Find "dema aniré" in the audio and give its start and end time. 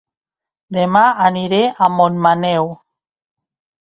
0.77-1.61